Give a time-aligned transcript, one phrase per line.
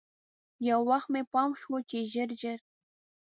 [0.69, 2.59] یو وخت مې پام شو چې ژر ژر.